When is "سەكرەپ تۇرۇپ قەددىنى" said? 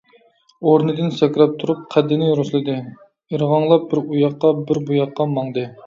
1.17-2.31